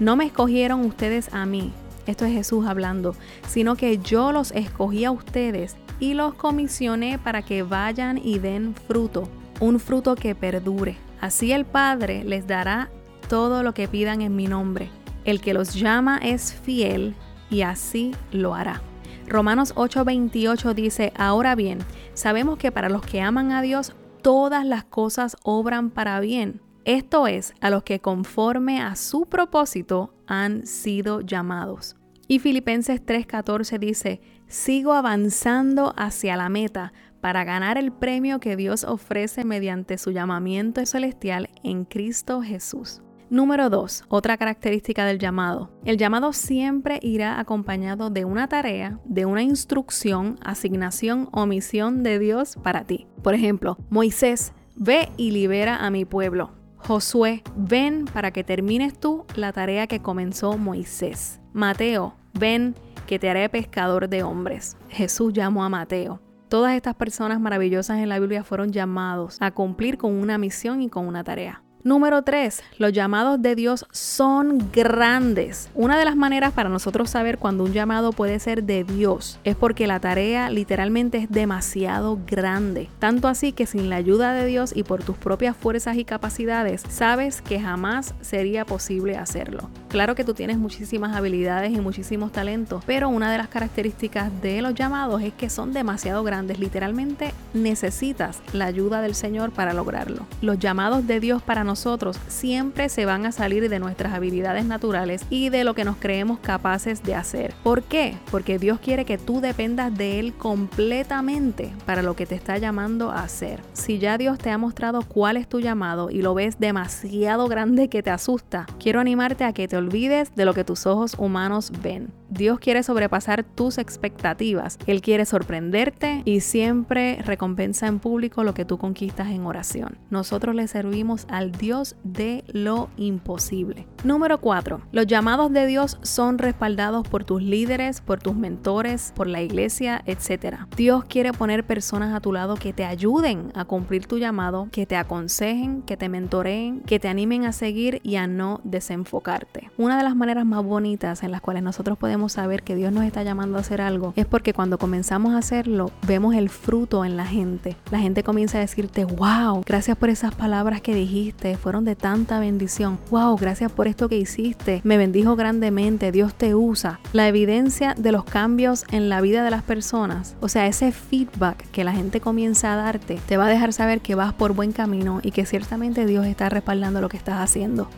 no 0.00 0.16
me 0.16 0.26
escogieron 0.26 0.84
ustedes 0.84 1.32
a 1.32 1.46
mí, 1.46 1.72
esto 2.08 2.24
es 2.24 2.32
Jesús 2.32 2.66
hablando, 2.66 3.14
sino 3.46 3.76
que 3.76 3.98
yo 3.98 4.32
los 4.32 4.50
escogí 4.52 5.04
a 5.04 5.10
ustedes 5.10 5.76
y 6.00 6.14
los 6.14 6.34
comisioné 6.34 7.18
para 7.18 7.42
que 7.42 7.62
vayan 7.62 8.18
y 8.18 8.38
den 8.38 8.74
fruto, 8.74 9.28
un 9.60 9.78
fruto 9.78 10.14
que 10.14 10.34
perdure. 10.34 10.96
Así 11.20 11.52
el 11.52 11.66
Padre 11.66 12.24
les 12.24 12.46
dará 12.46 12.90
todo 13.28 13.62
lo 13.62 13.74
que 13.74 13.88
pidan 13.88 14.22
en 14.22 14.34
mi 14.34 14.46
nombre. 14.46 14.88
El 15.24 15.42
que 15.42 15.52
los 15.52 15.74
llama 15.74 16.18
es 16.22 16.54
fiel 16.54 17.14
y 17.50 17.60
así 17.60 18.14
lo 18.32 18.54
hará. 18.54 18.80
Romanos 19.26 19.74
8:28 19.74 20.72
dice, 20.72 21.12
ahora 21.14 21.54
bien, 21.54 21.80
sabemos 22.14 22.56
que 22.56 22.72
para 22.72 22.88
los 22.88 23.02
que 23.02 23.20
aman 23.20 23.52
a 23.52 23.60
Dios, 23.60 23.92
todas 24.22 24.64
las 24.64 24.84
cosas 24.84 25.36
obran 25.42 25.90
para 25.90 26.20
bien. 26.20 26.62
Esto 26.88 27.26
es, 27.26 27.52
a 27.60 27.68
los 27.68 27.82
que 27.82 28.00
conforme 28.00 28.80
a 28.80 28.96
su 28.96 29.26
propósito 29.26 30.14
han 30.26 30.66
sido 30.66 31.20
llamados. 31.20 31.96
Y 32.28 32.38
Filipenses 32.38 33.04
3:14 33.04 33.78
dice, 33.78 34.22
sigo 34.46 34.94
avanzando 34.94 35.92
hacia 35.98 36.38
la 36.38 36.48
meta 36.48 36.94
para 37.20 37.44
ganar 37.44 37.76
el 37.76 37.92
premio 37.92 38.40
que 38.40 38.56
Dios 38.56 38.84
ofrece 38.84 39.44
mediante 39.44 39.98
su 39.98 40.12
llamamiento 40.12 40.86
celestial 40.86 41.50
en 41.62 41.84
Cristo 41.84 42.40
Jesús. 42.40 43.02
Número 43.28 43.68
2. 43.68 44.04
Otra 44.08 44.38
característica 44.38 45.04
del 45.04 45.18
llamado. 45.18 45.70
El 45.84 45.98
llamado 45.98 46.32
siempre 46.32 47.00
irá 47.02 47.38
acompañado 47.38 48.08
de 48.08 48.24
una 48.24 48.48
tarea, 48.48 48.98
de 49.04 49.26
una 49.26 49.42
instrucción, 49.42 50.38
asignación 50.42 51.28
o 51.32 51.44
misión 51.44 52.02
de 52.02 52.18
Dios 52.18 52.56
para 52.62 52.84
ti. 52.84 53.06
Por 53.22 53.34
ejemplo, 53.34 53.76
Moisés, 53.90 54.54
ve 54.74 55.10
y 55.18 55.32
libera 55.32 55.76
a 55.76 55.90
mi 55.90 56.06
pueblo. 56.06 56.57
Josué, 56.88 57.42
ven 57.54 58.06
para 58.06 58.30
que 58.30 58.44
termines 58.44 58.98
tú 58.98 59.26
la 59.36 59.52
tarea 59.52 59.86
que 59.86 60.00
comenzó 60.00 60.56
Moisés. 60.56 61.38
Mateo, 61.52 62.14
ven 62.32 62.74
que 63.06 63.18
te 63.18 63.28
haré 63.28 63.46
pescador 63.50 64.08
de 64.08 64.22
hombres. 64.22 64.78
Jesús 64.88 65.34
llamó 65.34 65.64
a 65.64 65.68
Mateo. 65.68 66.22
Todas 66.48 66.74
estas 66.74 66.94
personas 66.94 67.40
maravillosas 67.40 67.98
en 67.98 68.08
la 68.08 68.18
Biblia 68.18 68.42
fueron 68.42 68.72
llamados 68.72 69.36
a 69.42 69.50
cumplir 69.50 69.98
con 69.98 70.14
una 70.14 70.38
misión 70.38 70.80
y 70.80 70.88
con 70.88 71.06
una 71.06 71.22
tarea. 71.24 71.62
Número 71.84 72.22
3. 72.22 72.60
Los 72.78 72.92
llamados 72.92 73.40
de 73.40 73.54
Dios 73.54 73.86
son 73.92 74.70
grandes. 74.72 75.70
Una 75.76 75.96
de 75.96 76.04
las 76.04 76.16
maneras 76.16 76.52
para 76.52 76.68
nosotros 76.68 77.08
saber 77.08 77.38
cuando 77.38 77.62
un 77.62 77.72
llamado 77.72 78.10
puede 78.10 78.40
ser 78.40 78.64
de 78.64 78.82
Dios 78.82 79.38
es 79.44 79.54
porque 79.54 79.86
la 79.86 80.00
tarea 80.00 80.50
literalmente 80.50 81.18
es 81.18 81.30
demasiado 81.30 82.18
grande. 82.26 82.88
Tanto 82.98 83.28
así 83.28 83.52
que 83.52 83.66
sin 83.66 83.90
la 83.90 83.96
ayuda 83.96 84.32
de 84.32 84.46
Dios 84.46 84.72
y 84.74 84.82
por 84.82 85.04
tus 85.04 85.16
propias 85.16 85.56
fuerzas 85.56 85.96
y 85.96 86.04
capacidades, 86.04 86.82
sabes 86.88 87.42
que 87.42 87.60
jamás 87.60 88.12
sería 88.22 88.64
posible 88.64 89.16
hacerlo. 89.16 89.70
Claro 89.88 90.16
que 90.16 90.24
tú 90.24 90.34
tienes 90.34 90.58
muchísimas 90.58 91.16
habilidades 91.16 91.72
y 91.72 91.80
muchísimos 91.80 92.32
talentos, 92.32 92.82
pero 92.86 93.08
una 93.08 93.30
de 93.30 93.38
las 93.38 93.48
características 93.48 94.42
de 94.42 94.62
los 94.62 94.74
llamados 94.74 95.22
es 95.22 95.32
que 95.32 95.48
son 95.48 95.72
demasiado 95.72 96.24
grandes. 96.24 96.58
Literalmente 96.58 97.32
necesitas 97.54 98.42
la 98.52 98.66
ayuda 98.66 99.00
del 99.00 99.14
Señor 99.14 99.52
para 99.52 99.72
lograrlo. 99.74 100.26
Los 100.42 100.58
llamados 100.58 101.06
de 101.06 101.20
Dios 101.20 101.40
para 101.40 101.67
nosotros 101.68 102.18
siempre 102.28 102.88
se 102.88 103.04
van 103.04 103.26
a 103.26 103.30
salir 103.30 103.68
de 103.68 103.78
nuestras 103.78 104.14
habilidades 104.14 104.64
naturales 104.64 105.24
y 105.28 105.50
de 105.50 105.64
lo 105.64 105.74
que 105.74 105.84
nos 105.84 105.98
creemos 105.98 106.38
capaces 106.40 107.02
de 107.02 107.14
hacer. 107.14 107.54
¿Por 107.62 107.82
qué? 107.82 108.16
Porque 108.30 108.58
Dios 108.58 108.80
quiere 108.80 109.04
que 109.04 109.18
tú 109.18 109.40
dependas 109.40 109.96
de 109.96 110.18
Él 110.18 110.32
completamente 110.32 111.72
para 111.84 112.02
lo 112.02 112.16
que 112.16 112.24
te 112.24 112.34
está 112.34 112.56
llamando 112.56 113.10
a 113.10 113.22
hacer. 113.22 113.60
Si 113.74 113.98
ya 113.98 114.16
Dios 114.16 114.38
te 114.38 114.50
ha 114.50 114.56
mostrado 114.56 115.02
cuál 115.02 115.36
es 115.36 115.46
tu 115.46 115.60
llamado 115.60 116.10
y 116.10 116.22
lo 116.22 116.32
ves 116.32 116.58
demasiado 116.58 117.48
grande 117.48 117.88
que 117.88 118.02
te 118.02 118.10
asusta, 118.10 118.66
quiero 118.80 119.00
animarte 119.00 119.44
a 119.44 119.52
que 119.52 119.68
te 119.68 119.76
olvides 119.76 120.34
de 120.34 120.46
lo 120.46 120.54
que 120.54 120.64
tus 120.64 120.86
ojos 120.86 121.16
humanos 121.18 121.70
ven. 121.82 122.10
Dios 122.30 122.58
quiere 122.58 122.82
sobrepasar 122.82 123.42
tus 123.42 123.78
expectativas. 123.78 124.78
Él 124.86 125.00
quiere 125.00 125.24
sorprenderte 125.24 126.22
y 126.24 126.40
siempre 126.40 127.22
recompensa 127.22 127.86
en 127.86 127.98
público 127.98 128.44
lo 128.44 128.52
que 128.52 128.66
tú 128.66 128.76
conquistas 128.76 129.28
en 129.28 129.46
oración. 129.46 129.96
Nosotros 130.10 130.54
le 130.54 130.68
servimos 130.68 131.26
al 131.30 131.52
Dios 131.58 131.96
de 132.04 132.44
lo 132.48 132.88
imposible. 132.96 133.86
Número 134.04 134.40
4. 134.40 134.80
Los 134.92 135.06
llamados 135.06 135.52
de 135.52 135.66
Dios 135.66 135.98
son 136.02 136.38
respaldados 136.38 137.06
por 137.06 137.24
tus 137.24 137.42
líderes, 137.42 138.00
por 138.00 138.20
tus 138.20 138.36
mentores, 138.36 139.12
por 139.16 139.26
la 139.26 139.42
iglesia, 139.42 140.02
etc. 140.06 140.60
Dios 140.76 141.04
quiere 141.04 141.32
poner 141.32 141.64
personas 141.64 142.14
a 142.14 142.20
tu 142.20 142.32
lado 142.32 142.54
que 142.54 142.72
te 142.72 142.84
ayuden 142.84 143.50
a 143.54 143.64
cumplir 143.64 144.06
tu 144.06 144.18
llamado, 144.18 144.68
que 144.70 144.86
te 144.86 144.96
aconsejen, 144.96 145.82
que 145.82 145.96
te 145.96 146.08
mentoreen, 146.08 146.80
que 146.80 147.00
te 147.00 147.08
animen 147.08 147.44
a 147.44 147.52
seguir 147.52 148.00
y 148.04 148.16
a 148.16 148.26
no 148.26 148.60
desenfocarte. 148.62 149.70
Una 149.76 149.98
de 149.98 150.04
las 150.04 150.14
maneras 150.14 150.46
más 150.46 150.64
bonitas 150.64 151.22
en 151.24 151.32
las 151.32 151.40
cuales 151.40 151.64
nosotros 151.64 151.98
podemos 151.98 152.32
saber 152.32 152.62
que 152.62 152.76
Dios 152.76 152.92
nos 152.92 153.04
está 153.04 153.24
llamando 153.24 153.58
a 153.58 153.62
hacer 153.62 153.80
algo 153.80 154.12
es 154.14 154.26
porque 154.26 154.52
cuando 154.52 154.78
comenzamos 154.78 155.34
a 155.34 155.38
hacerlo, 155.38 155.90
vemos 156.06 156.34
el 156.34 156.50
fruto 156.50 157.04
en 157.04 157.16
la 157.16 157.26
gente. 157.26 157.76
La 157.90 157.98
gente 157.98 158.22
comienza 158.22 158.58
a 158.58 158.60
decirte, 158.60 159.04
wow, 159.04 159.62
gracias 159.66 159.96
por 159.96 160.08
esas 160.08 160.34
palabras 160.34 160.80
que 160.80 160.94
dijiste, 160.94 161.47
fueron 161.56 161.84
de 161.84 161.96
tanta 161.96 162.38
bendición. 162.40 162.98
Wow, 163.10 163.36
gracias 163.36 163.72
por 163.72 163.88
esto 163.88 164.08
que 164.08 164.18
hiciste, 164.18 164.80
me 164.84 164.98
bendijo 164.98 165.36
grandemente, 165.36 166.12
Dios 166.12 166.34
te 166.34 166.54
usa. 166.54 167.00
La 167.12 167.28
evidencia 167.28 167.94
de 167.96 168.12
los 168.12 168.24
cambios 168.24 168.84
en 168.90 169.08
la 169.08 169.20
vida 169.20 169.42
de 169.42 169.50
las 169.50 169.62
personas, 169.62 170.36
o 170.40 170.48
sea, 170.48 170.66
ese 170.66 170.92
feedback 170.92 171.70
que 171.70 171.84
la 171.84 171.92
gente 171.92 172.20
comienza 172.20 172.72
a 172.72 172.76
darte, 172.76 173.18
te 173.26 173.36
va 173.36 173.46
a 173.46 173.50
dejar 173.50 173.72
saber 173.72 174.00
que 174.00 174.14
vas 174.14 174.32
por 174.32 174.52
buen 174.52 174.72
camino 174.72 175.20
y 175.22 175.30
que 175.30 175.46
ciertamente 175.46 176.06
Dios 176.06 176.26
está 176.26 176.48
respaldando 176.48 177.00
lo 177.00 177.08
que 177.08 177.16
estás 177.16 177.40
haciendo. 177.40 177.88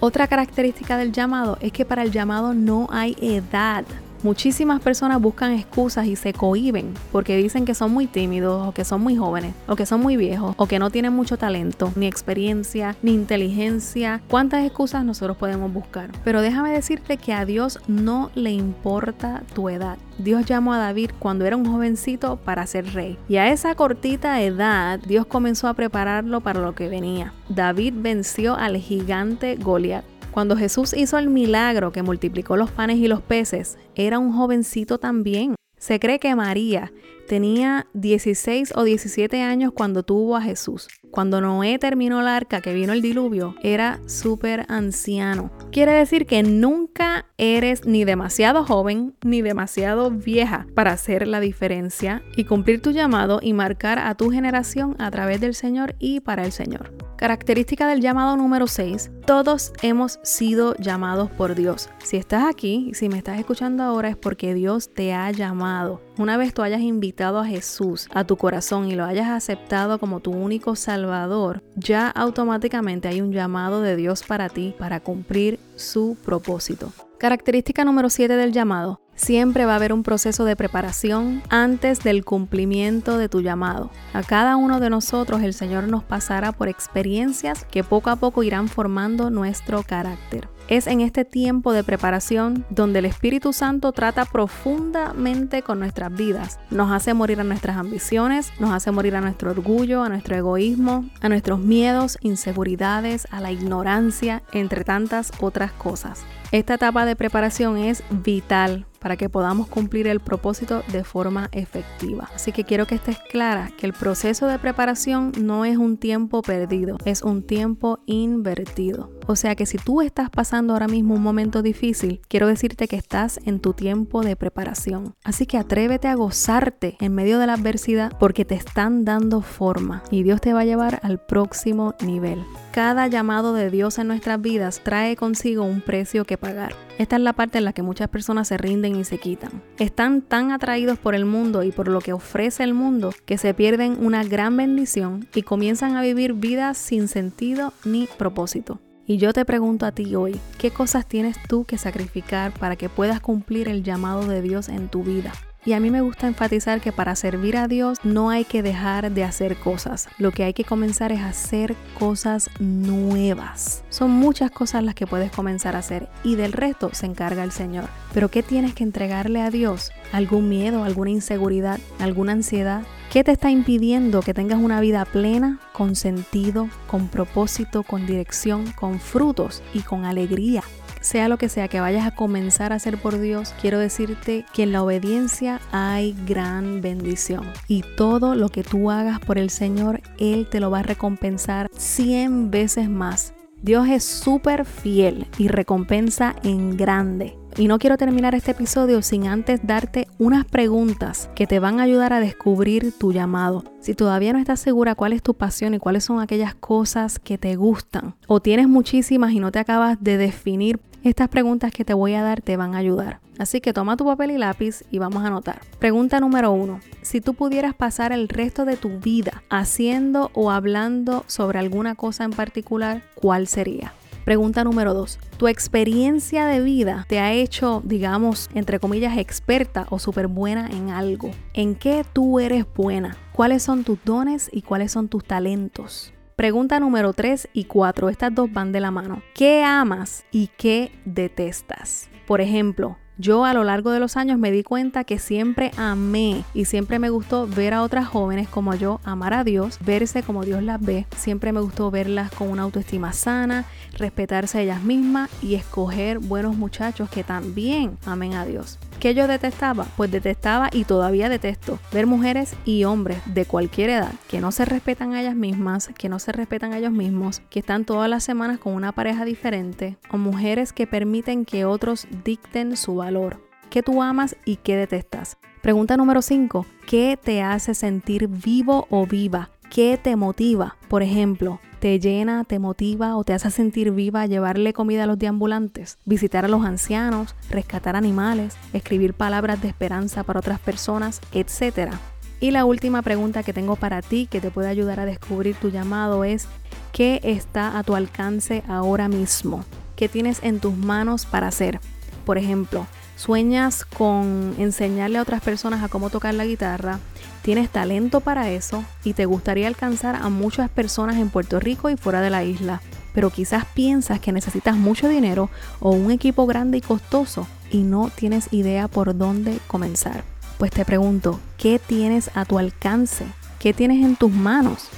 Otra 0.00 0.26
característica 0.26 0.96
del 0.96 1.12
llamado 1.12 1.58
es 1.60 1.72
que 1.72 1.84
para 1.84 2.02
el 2.02 2.10
llamado 2.10 2.54
no 2.54 2.88
hay 2.90 3.16
edad. 3.20 3.84
Muchísimas 4.22 4.80
personas 4.80 5.20
buscan 5.20 5.52
excusas 5.52 6.06
y 6.06 6.14
se 6.14 6.32
cohiben 6.32 6.94
porque 7.10 7.36
dicen 7.36 7.64
que 7.64 7.74
son 7.74 7.92
muy 7.92 8.06
tímidos 8.06 8.68
o 8.68 8.72
que 8.72 8.84
son 8.84 9.00
muy 9.00 9.16
jóvenes 9.16 9.54
o 9.66 9.74
que 9.74 9.84
son 9.84 10.00
muy 10.00 10.16
viejos 10.16 10.54
o 10.58 10.66
que 10.66 10.78
no 10.78 10.90
tienen 10.90 11.12
mucho 11.12 11.36
talento, 11.36 11.92
ni 11.96 12.06
experiencia, 12.06 12.94
ni 13.02 13.14
inteligencia. 13.14 14.22
¿Cuántas 14.28 14.64
excusas 14.64 15.04
nosotros 15.04 15.36
podemos 15.36 15.72
buscar? 15.72 16.10
Pero 16.22 16.40
déjame 16.40 16.70
decirte 16.70 17.16
que 17.16 17.32
a 17.32 17.44
Dios 17.44 17.80
no 17.88 18.30
le 18.36 18.52
importa 18.52 19.42
tu 19.54 19.68
edad. 19.68 19.98
Dios 20.18 20.46
llamó 20.46 20.72
a 20.72 20.78
David 20.78 21.10
cuando 21.18 21.44
era 21.44 21.56
un 21.56 21.66
jovencito 21.66 22.36
para 22.36 22.66
ser 22.66 22.92
rey. 22.92 23.18
Y 23.28 23.36
a 23.36 23.50
esa 23.50 23.74
cortita 23.74 24.40
edad, 24.40 25.00
Dios 25.00 25.26
comenzó 25.26 25.66
a 25.66 25.74
prepararlo 25.74 26.40
para 26.40 26.60
lo 26.60 26.74
que 26.74 26.88
venía. 26.88 27.32
David 27.48 27.94
venció 27.96 28.54
al 28.54 28.76
gigante 28.76 29.56
Goliat. 29.56 30.04
Cuando 30.32 30.56
Jesús 30.56 30.94
hizo 30.94 31.18
el 31.18 31.28
milagro 31.28 31.92
que 31.92 32.02
multiplicó 32.02 32.56
los 32.56 32.70
panes 32.70 32.96
y 32.96 33.06
los 33.06 33.20
peces, 33.20 33.76
era 33.94 34.18
un 34.18 34.32
jovencito 34.32 34.96
también. 34.96 35.54
Se 35.76 36.00
cree 36.00 36.18
que 36.18 36.34
María 36.34 36.90
tenía 37.26 37.86
16 37.94 38.72
o 38.76 38.84
17 38.84 39.40
años 39.42 39.72
cuando 39.74 40.02
tuvo 40.02 40.36
a 40.36 40.42
Jesús. 40.42 40.88
Cuando 41.10 41.40
Noé 41.40 41.78
terminó 41.78 42.20
el 42.20 42.28
arca, 42.28 42.62
que 42.62 42.72
vino 42.72 42.92
el 42.92 43.02
diluvio, 43.02 43.54
era 43.62 44.00
súper 44.06 44.64
anciano. 44.68 45.50
Quiere 45.70 45.92
decir 45.92 46.26
que 46.26 46.42
nunca 46.42 47.26
eres 47.36 47.84
ni 47.84 48.04
demasiado 48.04 48.64
joven 48.64 49.14
ni 49.22 49.42
demasiado 49.42 50.10
vieja 50.10 50.66
para 50.74 50.92
hacer 50.92 51.28
la 51.28 51.40
diferencia 51.40 52.22
y 52.36 52.44
cumplir 52.44 52.80
tu 52.80 52.92
llamado 52.92 53.40
y 53.42 53.52
marcar 53.52 53.98
a 53.98 54.14
tu 54.14 54.30
generación 54.30 54.96
a 54.98 55.10
través 55.10 55.40
del 55.40 55.54
Señor 55.54 55.96
y 55.98 56.20
para 56.20 56.44
el 56.44 56.52
Señor. 56.52 56.92
Característica 57.22 57.86
del 57.86 58.00
llamado 58.00 58.36
número 58.36 58.66
6. 58.66 59.12
Todos 59.24 59.72
hemos 59.82 60.18
sido 60.24 60.74
llamados 60.76 61.30
por 61.30 61.54
Dios. 61.54 61.88
Si 62.02 62.16
estás 62.16 62.46
aquí 62.46 62.88
y 62.90 62.94
si 62.94 63.08
me 63.08 63.18
estás 63.18 63.38
escuchando 63.38 63.84
ahora 63.84 64.08
es 64.08 64.16
porque 64.16 64.54
Dios 64.54 64.92
te 64.92 65.12
ha 65.12 65.30
llamado. 65.30 66.00
Una 66.18 66.36
vez 66.36 66.52
tú 66.52 66.62
hayas 66.62 66.82
invitado 66.82 67.38
a 67.38 67.46
Jesús 67.46 68.06
a 68.12 68.24
tu 68.24 68.36
corazón 68.36 68.90
y 68.90 68.94
lo 68.94 69.04
hayas 69.04 69.30
aceptado 69.30 69.98
como 69.98 70.20
tu 70.20 70.30
único 70.30 70.76
Salvador, 70.76 71.62
ya 71.74 72.08
automáticamente 72.08 73.08
hay 73.08 73.22
un 73.22 73.32
llamado 73.32 73.80
de 73.80 73.96
Dios 73.96 74.22
para 74.22 74.50
ti 74.50 74.74
para 74.78 75.00
cumplir 75.00 75.58
su 75.76 76.18
propósito. 76.22 76.92
Característica 77.18 77.84
número 77.84 78.10
7 78.10 78.36
del 78.36 78.52
llamado. 78.52 79.00
Siempre 79.14 79.64
va 79.64 79.72
a 79.72 79.76
haber 79.76 79.92
un 79.92 80.02
proceso 80.02 80.44
de 80.44 80.56
preparación 80.56 81.42
antes 81.48 82.00
del 82.00 82.24
cumplimiento 82.24 83.16
de 83.16 83.28
tu 83.28 83.40
llamado. 83.40 83.90
A 84.12 84.22
cada 84.22 84.56
uno 84.56 84.80
de 84.80 84.90
nosotros 84.90 85.42
el 85.42 85.54
Señor 85.54 85.84
nos 85.88 86.02
pasará 86.02 86.52
por 86.52 86.68
experiencias 86.68 87.64
que 87.64 87.84
poco 87.84 88.10
a 88.10 88.16
poco 88.16 88.42
irán 88.42 88.68
formando 88.68 89.30
nuestro 89.30 89.82
carácter. 89.82 90.48
Es 90.68 90.86
en 90.86 91.00
este 91.00 91.24
tiempo 91.24 91.72
de 91.72 91.84
preparación 91.84 92.64
donde 92.70 93.00
el 93.00 93.04
Espíritu 93.04 93.52
Santo 93.52 93.92
trata 93.92 94.24
profundamente 94.24 95.62
con 95.62 95.78
nuestras 95.78 96.14
vidas. 96.14 96.58
Nos 96.70 96.90
hace 96.90 97.14
morir 97.14 97.40
a 97.40 97.44
nuestras 97.44 97.76
ambiciones, 97.76 98.52
nos 98.58 98.70
hace 98.70 98.90
morir 98.90 99.16
a 99.16 99.20
nuestro 99.20 99.50
orgullo, 99.50 100.02
a 100.02 100.08
nuestro 100.08 100.36
egoísmo, 100.36 101.04
a 101.20 101.28
nuestros 101.28 101.58
miedos, 101.58 102.18
inseguridades, 102.20 103.26
a 103.30 103.40
la 103.40 103.52
ignorancia, 103.52 104.42
entre 104.52 104.84
tantas 104.84 105.32
otras 105.40 105.72
cosas. 105.72 106.24
Esta 106.52 106.74
etapa 106.74 107.04
de 107.04 107.16
preparación 107.16 107.76
es 107.76 108.02
vital 108.10 108.86
para 109.02 109.16
que 109.16 109.28
podamos 109.28 109.66
cumplir 109.66 110.06
el 110.06 110.20
propósito 110.20 110.82
de 110.92 111.04
forma 111.04 111.48
efectiva. 111.52 112.30
Así 112.34 112.52
que 112.52 112.64
quiero 112.64 112.86
que 112.86 112.94
estés 112.94 113.18
clara 113.18 113.70
que 113.76 113.86
el 113.86 113.92
proceso 113.92 114.46
de 114.46 114.58
preparación 114.58 115.32
no 115.40 115.64
es 115.64 115.76
un 115.76 115.96
tiempo 115.96 116.42
perdido, 116.42 116.96
es 117.04 117.22
un 117.22 117.42
tiempo 117.42 117.98
invertido. 118.06 119.10
O 119.26 119.36
sea 119.36 119.54
que 119.54 119.66
si 119.66 119.78
tú 119.78 120.02
estás 120.02 120.30
pasando 120.30 120.72
ahora 120.72 120.88
mismo 120.88 121.14
un 121.14 121.22
momento 121.22 121.62
difícil, 121.62 122.20
quiero 122.28 122.46
decirte 122.46 122.88
que 122.88 122.96
estás 122.96 123.40
en 123.44 123.60
tu 123.60 123.72
tiempo 123.72 124.22
de 124.22 124.36
preparación. 124.36 125.14
Así 125.24 125.46
que 125.46 125.58
atrévete 125.58 126.08
a 126.08 126.14
gozarte 126.14 126.96
en 127.00 127.14
medio 127.14 127.38
de 127.38 127.46
la 127.46 127.54
adversidad 127.54 128.12
porque 128.18 128.44
te 128.44 128.54
están 128.54 129.04
dando 129.04 129.40
forma 129.40 130.02
y 130.10 130.22
Dios 130.22 130.40
te 130.40 130.52
va 130.52 130.60
a 130.60 130.64
llevar 130.64 131.00
al 131.02 131.20
próximo 131.20 131.94
nivel. 132.04 132.42
Cada 132.72 133.06
llamado 133.06 133.52
de 133.52 133.70
Dios 133.70 133.98
en 133.98 134.08
nuestras 134.08 134.40
vidas 134.40 134.80
trae 134.82 135.16
consigo 135.16 135.64
un 135.64 135.80
precio 135.80 136.24
que 136.24 136.38
pagar. 136.38 136.74
Esta 136.98 137.16
es 137.16 137.22
la 137.22 137.32
parte 137.32 137.58
en 137.58 137.64
la 137.64 137.72
que 137.72 137.82
muchas 137.82 138.08
personas 138.08 138.48
se 138.48 138.58
rinden 138.58 138.96
y 138.96 139.04
se 139.04 139.18
quitan. 139.18 139.62
Están 139.78 140.22
tan 140.22 140.52
atraídos 140.52 140.98
por 140.98 141.14
el 141.14 141.24
mundo 141.24 141.62
y 141.62 141.72
por 141.72 141.88
lo 141.88 142.00
que 142.00 142.12
ofrece 142.12 142.64
el 142.64 142.74
mundo 142.74 143.12
que 143.24 143.38
se 143.38 143.54
pierden 143.54 143.96
una 143.98 144.24
gran 144.24 144.56
bendición 144.56 145.26
y 145.34 145.42
comienzan 145.42 145.96
a 145.96 146.02
vivir 146.02 146.34
vidas 146.34 146.76
sin 146.78 147.08
sentido 147.08 147.72
ni 147.84 148.08
propósito. 148.18 148.78
Y 149.06 149.16
yo 149.16 149.32
te 149.32 149.44
pregunto 149.44 149.84
a 149.84 149.92
ti 149.92 150.14
hoy, 150.14 150.38
¿qué 150.58 150.70
cosas 150.70 151.06
tienes 151.06 151.36
tú 151.48 151.64
que 151.64 151.76
sacrificar 151.76 152.52
para 152.52 152.76
que 152.76 152.88
puedas 152.88 153.20
cumplir 153.20 153.68
el 153.68 153.82
llamado 153.82 154.26
de 154.26 154.42
Dios 154.42 154.68
en 154.68 154.88
tu 154.88 155.02
vida? 155.02 155.32
Y 155.64 155.74
a 155.74 155.80
mí 155.80 155.92
me 155.92 156.00
gusta 156.00 156.26
enfatizar 156.26 156.80
que 156.80 156.90
para 156.90 157.14
servir 157.14 157.56
a 157.56 157.68
Dios 157.68 157.98
no 158.02 158.30
hay 158.30 158.44
que 158.44 158.64
dejar 158.64 159.12
de 159.12 159.22
hacer 159.22 159.56
cosas. 159.56 160.08
Lo 160.18 160.32
que 160.32 160.42
hay 160.42 160.54
que 160.54 160.64
comenzar 160.64 161.12
es 161.12 161.20
hacer 161.20 161.76
cosas 161.96 162.50
nuevas. 162.58 163.84
Son 163.88 164.10
muchas 164.10 164.50
cosas 164.50 164.82
las 164.82 164.96
que 164.96 165.06
puedes 165.06 165.30
comenzar 165.30 165.76
a 165.76 165.78
hacer 165.78 166.08
y 166.24 166.34
del 166.34 166.52
resto 166.52 166.90
se 166.92 167.06
encarga 167.06 167.44
el 167.44 167.52
Señor. 167.52 167.84
Pero 168.12 168.28
¿qué 168.28 168.42
tienes 168.42 168.74
que 168.74 168.82
entregarle 168.82 169.40
a 169.40 169.50
Dios? 169.50 169.92
¿Algún 170.10 170.48
miedo, 170.48 170.82
alguna 170.82 171.10
inseguridad, 171.10 171.78
alguna 172.00 172.32
ansiedad? 172.32 172.82
¿Qué 173.12 173.22
te 173.22 173.30
está 173.30 173.50
impidiendo 173.50 174.20
que 174.20 174.34
tengas 174.34 174.58
una 174.58 174.80
vida 174.80 175.04
plena, 175.04 175.60
con 175.72 175.94
sentido, 175.94 176.68
con 176.88 177.08
propósito, 177.08 177.84
con 177.84 178.06
dirección, 178.06 178.72
con 178.72 178.98
frutos 178.98 179.62
y 179.74 179.80
con 179.80 180.06
alegría? 180.06 180.64
Sea 181.02 181.28
lo 181.28 181.36
que 181.36 181.48
sea 181.48 181.68
que 181.68 181.80
vayas 181.80 182.06
a 182.06 182.14
comenzar 182.14 182.72
a 182.72 182.76
hacer 182.76 182.98
por 182.98 183.18
Dios, 183.18 183.54
quiero 183.60 183.78
decirte 183.78 184.44
que 184.52 184.62
en 184.62 184.72
la 184.72 184.82
obediencia 184.82 185.60
hay 185.70 186.16
gran 186.26 186.80
bendición. 186.80 187.44
Y 187.68 187.84
todo 187.96 188.34
lo 188.34 188.48
que 188.48 188.62
tú 188.62 188.90
hagas 188.90 189.20
por 189.20 189.38
el 189.38 189.50
Señor, 189.50 190.00
Él 190.18 190.48
te 190.50 190.60
lo 190.60 190.70
va 190.70 190.80
a 190.80 190.84
recompensar 190.84 191.68
100 191.76 192.50
veces 192.50 192.88
más. 192.88 193.34
Dios 193.62 193.88
es 193.88 194.02
súper 194.02 194.64
fiel 194.64 195.26
y 195.38 195.46
recompensa 195.46 196.34
en 196.42 196.76
grande. 196.76 197.38
Y 197.56 197.68
no 197.68 197.78
quiero 197.78 197.98
terminar 197.98 198.34
este 198.34 198.52
episodio 198.52 199.02
sin 199.02 199.26
antes 199.26 199.60
darte 199.62 200.08
unas 200.18 200.46
preguntas 200.46 201.28
que 201.34 201.46
te 201.46 201.58
van 201.58 201.78
a 201.78 201.82
ayudar 201.82 202.12
a 202.12 202.20
descubrir 202.20 202.92
tu 202.98 203.12
llamado. 203.12 203.62
Si 203.78 203.94
todavía 203.94 204.32
no 204.32 204.38
estás 204.38 204.58
segura 204.58 204.94
cuál 204.94 205.12
es 205.12 205.22
tu 205.22 205.34
pasión 205.34 205.74
y 205.74 205.78
cuáles 205.78 206.04
son 206.04 206.20
aquellas 206.20 206.54
cosas 206.54 207.18
que 207.18 207.36
te 207.36 207.54
gustan, 207.56 208.14
o 208.26 208.40
tienes 208.40 208.68
muchísimas 208.68 209.32
y 209.32 209.38
no 209.38 209.52
te 209.52 209.58
acabas 209.58 210.02
de 210.02 210.16
definir 210.16 210.80
estas 211.08 211.28
preguntas 211.28 211.72
que 211.72 211.84
te 211.84 211.94
voy 211.94 212.14
a 212.14 212.22
dar 212.22 212.42
te 212.42 212.56
van 212.56 212.74
a 212.74 212.78
ayudar. 212.78 213.20
Así 213.38 213.60
que 213.60 213.72
toma 213.72 213.96
tu 213.96 214.04
papel 214.04 214.30
y 214.30 214.38
lápiz 214.38 214.84
y 214.90 214.98
vamos 214.98 215.24
a 215.24 215.28
anotar. 215.28 215.60
Pregunta 215.78 216.20
número 216.20 216.52
uno. 216.52 216.80
Si 217.02 217.20
tú 217.20 217.34
pudieras 217.34 217.74
pasar 217.74 218.12
el 218.12 218.28
resto 218.28 218.64
de 218.64 218.76
tu 218.76 219.00
vida 219.00 219.42
haciendo 219.48 220.30
o 220.34 220.50
hablando 220.50 221.24
sobre 221.26 221.58
alguna 221.58 221.94
cosa 221.94 222.24
en 222.24 222.30
particular, 222.30 223.02
¿cuál 223.14 223.46
sería? 223.46 223.94
Pregunta 224.24 224.62
número 224.62 224.94
dos. 224.94 225.18
¿Tu 225.36 225.48
experiencia 225.48 226.46
de 226.46 226.60
vida 226.60 227.04
te 227.08 227.18
ha 227.18 227.32
hecho, 227.32 227.82
digamos, 227.84 228.48
entre 228.54 228.78
comillas, 228.78 229.18
experta 229.18 229.86
o 229.90 229.98
súper 229.98 230.28
buena 230.28 230.68
en 230.68 230.90
algo? 230.90 231.32
¿En 231.54 231.74
qué 231.74 232.04
tú 232.12 232.38
eres 232.38 232.64
buena? 232.76 233.16
¿Cuáles 233.32 233.64
son 233.64 233.82
tus 233.82 233.98
dones 234.04 234.48
y 234.52 234.62
cuáles 234.62 234.92
son 234.92 235.08
tus 235.08 235.24
talentos? 235.24 236.11
Pregunta 236.36 236.80
número 236.80 237.12
3 237.12 237.48
y 237.52 237.64
4, 237.64 238.08
estas 238.08 238.34
dos 238.34 238.50
van 238.50 238.72
de 238.72 238.80
la 238.80 238.90
mano. 238.90 239.22
¿Qué 239.34 239.62
amas 239.62 240.24
y 240.30 240.48
qué 240.56 240.90
detestas? 241.04 242.08
Por 242.26 242.40
ejemplo, 242.40 242.96
yo 243.18 243.44
a 243.44 243.52
lo 243.52 243.62
largo 243.64 243.90
de 243.90 244.00
los 244.00 244.16
años 244.16 244.38
me 244.38 244.50
di 244.50 244.62
cuenta 244.62 245.04
que 245.04 245.18
siempre 245.18 245.70
amé 245.76 246.44
y 246.54 246.64
siempre 246.64 246.98
me 246.98 247.10
gustó 247.10 247.46
ver 247.46 247.74
a 247.74 247.82
otras 247.82 248.08
jóvenes 248.08 248.48
como 248.48 248.74
yo 248.74 249.00
amar 249.04 249.34
a 249.34 249.44
Dios, 249.44 249.78
verse 249.84 250.22
como 250.22 250.42
Dios 250.42 250.62
las 250.62 250.80
ve. 250.80 251.06
Siempre 251.16 251.52
me 251.52 251.60
gustó 251.60 251.90
verlas 251.90 252.30
con 252.32 252.48
una 252.48 252.62
autoestima 252.62 253.12
sana, 253.12 253.66
respetarse 253.98 254.58
a 254.58 254.62
ellas 254.62 254.82
mismas 254.82 255.30
y 255.42 255.56
escoger 255.56 256.18
buenos 256.18 256.56
muchachos 256.56 257.10
que 257.10 257.22
también 257.24 257.98
amen 258.06 258.32
a 258.32 258.46
Dios. 258.46 258.78
¿Qué 259.02 259.14
yo 259.14 259.26
detestaba? 259.26 259.84
Pues 259.96 260.12
detestaba 260.12 260.68
y 260.72 260.84
todavía 260.84 261.28
detesto 261.28 261.80
ver 261.92 262.06
mujeres 262.06 262.54
y 262.64 262.84
hombres 262.84 263.18
de 263.26 263.44
cualquier 263.46 263.90
edad 263.90 264.12
que 264.28 264.40
no 264.40 264.52
se 264.52 264.64
respetan 264.64 265.12
a 265.12 265.20
ellas 265.20 265.34
mismas, 265.34 265.90
que 265.98 266.08
no 266.08 266.20
se 266.20 266.30
respetan 266.30 266.72
a 266.72 266.78
ellos 266.78 266.92
mismos, 266.92 267.42
que 267.50 267.58
están 267.58 267.84
todas 267.84 268.08
las 268.08 268.22
semanas 268.22 268.60
con 268.60 268.74
una 268.74 268.92
pareja 268.92 269.24
diferente, 269.24 269.96
o 270.12 270.18
mujeres 270.18 270.72
que 270.72 270.86
permiten 270.86 271.44
que 271.44 271.64
otros 271.64 272.06
dicten 272.22 272.76
su 272.76 272.94
valor. 272.94 273.40
¿Qué 273.70 273.82
tú 273.82 274.02
amas 274.02 274.36
y 274.44 274.54
qué 274.54 274.76
detestas? 274.76 275.36
Pregunta 275.62 275.96
número 275.96 276.22
5. 276.22 276.64
¿Qué 276.86 277.18
te 277.20 277.42
hace 277.42 277.74
sentir 277.74 278.28
vivo 278.28 278.86
o 278.88 279.04
viva? 279.08 279.50
¿Qué 279.68 279.98
te 280.00 280.14
motiva? 280.14 280.76
Por 280.86 281.02
ejemplo, 281.02 281.58
¿Te 281.82 281.98
llena, 281.98 282.44
te 282.44 282.60
motiva 282.60 283.16
o 283.16 283.24
te 283.24 283.32
hace 283.32 283.50
sentir 283.50 283.90
viva 283.90 284.24
llevarle 284.26 284.72
comida 284.72 285.02
a 285.02 285.06
los 285.08 285.18
deambulantes, 285.18 285.98
visitar 286.04 286.44
a 286.44 286.48
los 286.48 286.64
ancianos, 286.64 287.34
rescatar 287.50 287.96
animales, 287.96 288.54
escribir 288.72 289.14
palabras 289.14 289.60
de 289.60 289.66
esperanza 289.66 290.22
para 290.22 290.38
otras 290.38 290.60
personas, 290.60 291.20
etcétera? 291.32 291.98
Y 292.38 292.52
la 292.52 292.66
última 292.66 293.02
pregunta 293.02 293.42
que 293.42 293.52
tengo 293.52 293.74
para 293.74 294.00
ti 294.00 294.28
que 294.30 294.40
te 294.40 294.52
puede 294.52 294.68
ayudar 294.68 295.00
a 295.00 295.06
descubrir 295.06 295.56
tu 295.56 295.70
llamado 295.70 296.22
es 296.22 296.46
¿qué 296.92 297.18
está 297.24 297.76
a 297.76 297.82
tu 297.82 297.96
alcance 297.96 298.62
ahora 298.68 299.08
mismo? 299.08 299.64
¿Qué 299.96 300.08
tienes 300.08 300.38
en 300.44 300.60
tus 300.60 300.76
manos 300.76 301.26
para 301.26 301.48
hacer? 301.48 301.80
Por 302.24 302.38
ejemplo, 302.38 302.86
sueñas 303.16 303.84
con 303.84 304.54
enseñarle 304.56 305.18
a 305.18 305.22
otras 305.22 305.42
personas 305.42 305.82
a 305.82 305.88
cómo 305.88 306.10
tocar 306.10 306.34
la 306.34 306.46
guitarra, 306.46 307.00
tienes 307.42 307.68
talento 307.68 308.20
para 308.20 308.50
eso 308.50 308.84
y 309.04 309.12
te 309.12 309.26
gustaría 309.26 309.66
alcanzar 309.66 310.16
a 310.16 310.28
muchas 310.28 310.70
personas 310.70 311.16
en 311.16 311.28
Puerto 311.28 311.60
Rico 311.60 311.90
y 311.90 311.96
fuera 311.96 312.20
de 312.20 312.30
la 312.30 312.44
isla, 312.44 312.80
pero 313.12 313.30
quizás 313.30 313.64
piensas 313.66 314.20
que 314.20 314.32
necesitas 314.32 314.76
mucho 314.76 315.08
dinero 315.08 315.50
o 315.80 315.90
un 315.90 316.10
equipo 316.10 316.46
grande 316.46 316.78
y 316.78 316.80
costoso 316.80 317.46
y 317.70 317.82
no 317.82 318.10
tienes 318.14 318.52
idea 318.52 318.88
por 318.88 319.16
dónde 319.16 319.58
comenzar. 319.66 320.24
Pues 320.58 320.70
te 320.70 320.84
pregunto, 320.84 321.40
¿qué 321.58 321.78
tienes 321.78 322.30
a 322.34 322.44
tu 322.44 322.58
alcance? 322.58 323.26
¿Qué 323.58 323.72
tienes 323.72 324.04
en 324.04 324.16
tus 324.16 324.30
manos? 324.30 324.88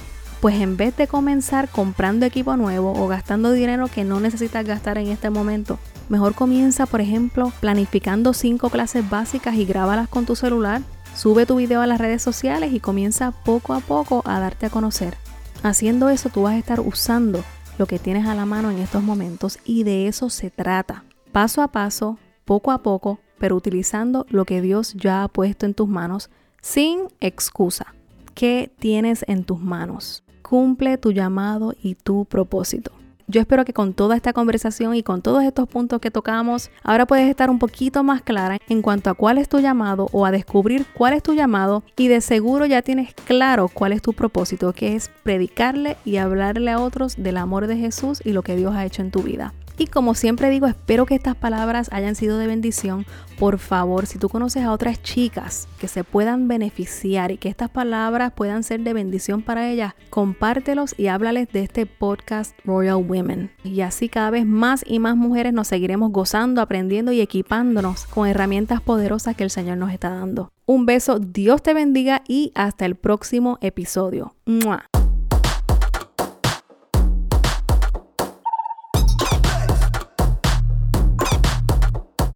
Pues 0.41 0.55
en 0.61 0.77
vez 0.77 0.95
de 0.95 1.07
comenzar 1.07 1.69
comprando 1.69 2.25
equipo 2.25 2.55
nuevo 2.55 2.93
o 2.93 3.07
gastando 3.07 3.51
dinero 3.51 3.87
que 3.87 4.03
no 4.03 4.19
necesitas 4.19 4.65
gastar 4.65 4.99
en 4.99 5.07
este 5.07 5.31
momento, 5.31 5.79
mejor 6.07 6.35
comienza, 6.35 6.85
por 6.85 7.01
ejemplo, 7.01 7.51
planificando 7.59 8.33
cinco 8.33 8.69
clases 8.69 9.09
básicas 9.09 9.55
y 9.55 9.65
grábalas 9.65 10.07
con 10.07 10.25
tu 10.25 10.35
celular 10.35 10.81
Sube 11.15 11.45
tu 11.45 11.55
video 11.55 11.79
a 11.81 11.87
las 11.87 11.99
redes 11.99 12.21
sociales 12.21 12.73
y 12.73 12.81
comienza 12.81 13.31
poco 13.31 13.73
a 13.73 13.79
poco 13.79 14.21
a 14.25 14.37
darte 14.41 14.65
a 14.65 14.69
conocer. 14.69 15.15
Haciendo 15.63 16.09
eso 16.09 16.27
tú 16.27 16.43
vas 16.43 16.55
a 16.55 16.57
estar 16.57 16.81
usando 16.81 17.41
lo 17.77 17.85
que 17.85 17.99
tienes 17.99 18.27
a 18.27 18.35
la 18.35 18.45
mano 18.45 18.69
en 18.69 18.79
estos 18.79 19.01
momentos 19.01 19.57
y 19.63 19.83
de 19.83 20.07
eso 20.07 20.29
se 20.29 20.49
trata. 20.49 21.05
Paso 21.31 21.61
a 21.61 21.69
paso, 21.69 22.17
poco 22.43 22.71
a 22.71 22.83
poco, 22.83 23.19
pero 23.39 23.55
utilizando 23.55 24.25
lo 24.29 24.43
que 24.43 24.61
Dios 24.61 24.93
ya 24.93 25.23
ha 25.23 25.29
puesto 25.29 25.65
en 25.65 25.73
tus 25.73 25.87
manos 25.87 26.29
sin 26.61 27.07
excusa. 27.21 27.95
¿Qué 28.33 28.69
tienes 28.77 29.23
en 29.29 29.45
tus 29.45 29.61
manos? 29.61 30.21
Cumple 30.41 30.97
tu 30.97 31.13
llamado 31.13 31.73
y 31.81 31.95
tu 31.95 32.25
propósito. 32.25 32.91
Yo 33.27 33.41
espero 33.41 33.65
que 33.65 33.73
con 33.73 33.93
toda 33.93 34.15
esta 34.15 34.33
conversación 34.33 34.93
y 34.93 35.01
con 35.01 35.23
todos 35.23 35.43
estos 35.43 35.67
puntos 35.67 35.99
que 35.99 36.11
tocamos, 36.11 36.69
ahora 36.83 37.07
puedes 37.07 37.27
estar 37.27 37.49
un 37.49 37.57
poquito 37.57 38.03
más 38.03 38.21
clara 38.21 38.59
en 38.69 38.83
cuanto 38.83 39.09
a 39.09 39.15
cuál 39.15 39.39
es 39.39 39.49
tu 39.49 39.59
llamado 39.59 40.09
o 40.11 40.27
a 40.27 40.31
descubrir 40.31 40.85
cuál 40.93 41.13
es 41.13 41.23
tu 41.23 41.33
llamado 41.33 41.83
y 41.97 42.07
de 42.07 42.21
seguro 42.21 42.67
ya 42.67 42.83
tienes 42.83 43.15
claro 43.25 43.67
cuál 43.67 43.93
es 43.93 44.03
tu 44.03 44.13
propósito, 44.13 44.73
que 44.73 44.95
es 44.95 45.09
predicarle 45.23 45.97
y 46.05 46.17
hablarle 46.17 46.69
a 46.69 46.79
otros 46.79 47.15
del 47.17 47.37
amor 47.37 47.65
de 47.65 47.77
Jesús 47.77 48.21
y 48.23 48.31
lo 48.31 48.43
que 48.43 48.55
Dios 48.55 48.75
ha 48.75 48.85
hecho 48.85 49.01
en 49.01 49.09
tu 49.09 49.23
vida. 49.23 49.53
Y 49.77 49.87
como 49.87 50.15
siempre 50.15 50.49
digo, 50.49 50.67
espero 50.67 51.05
que 51.05 51.15
estas 51.15 51.35
palabras 51.35 51.89
hayan 51.91 52.15
sido 52.15 52.37
de 52.37 52.47
bendición. 52.47 53.05
Por 53.37 53.59
favor, 53.59 54.05
si 54.05 54.17
tú 54.17 54.29
conoces 54.29 54.63
a 54.63 54.71
otras 54.71 55.03
chicas 55.03 55.67
que 55.79 55.89
se 55.89 56.05
puedan 56.05 56.47
beneficiar 56.47 57.31
y 57.31 57.37
que 57.37 57.49
estas 57.49 57.69
palabras 57.69 58.31
puedan 58.33 58.63
ser 58.63 58.81
de 58.81 58.93
bendición 58.93 59.41
para 59.41 59.69
ellas, 59.69 59.93
compártelos 60.09 60.95
y 60.97 61.07
háblales 61.07 61.49
de 61.51 61.63
este 61.63 61.85
podcast 61.85 62.57
Royal 62.63 63.03
Women. 63.05 63.51
Y 63.63 63.81
así 63.81 64.07
cada 64.07 64.29
vez 64.29 64.45
más 64.45 64.83
y 64.87 64.99
más 64.99 65.17
mujeres 65.17 65.53
nos 65.53 65.67
seguiremos 65.67 66.11
gozando, 66.11 66.61
aprendiendo 66.61 67.11
y 67.11 67.19
equipándonos 67.19 68.05
con 68.05 68.27
herramientas 68.27 68.79
poderosas 68.79 69.35
que 69.35 69.43
el 69.43 69.49
Señor 69.49 69.77
nos 69.77 69.91
está 69.91 70.09
dando. 70.09 70.51
Un 70.65 70.85
beso, 70.85 71.19
Dios 71.19 71.61
te 71.61 71.73
bendiga 71.73 72.23
y 72.27 72.51
hasta 72.55 72.85
el 72.85 72.95
próximo 72.95 73.57
episodio. 73.61 74.35
¡Mua! 74.45 74.85